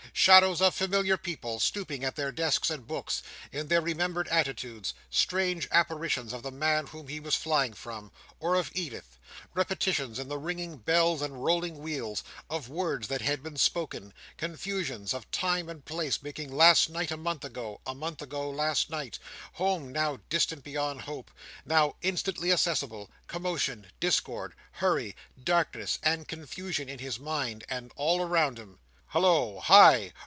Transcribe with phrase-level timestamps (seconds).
[0.13, 5.69] Shadows of familiar people, stooping at their desks and books, in their remembered attitudes; strange
[5.71, 9.17] apparitions of the man whom he was flying from, or of Edith;
[9.53, 15.13] repetitions in the ringing bells and rolling wheels, of words that had been spoken; confusions
[15.13, 19.93] of time and place, making last night a month ago, a month ago last night—home
[19.93, 21.31] now distant beyond hope,
[21.65, 28.57] now instantly accessible; commotion, discord, hurry, darkness, and confusion in his mind, and all around
[28.59, 29.59] him.—Hallo!
[29.65, 30.13] Hi!